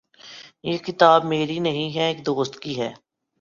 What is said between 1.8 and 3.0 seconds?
ہے۔ ایک دوست کی ہے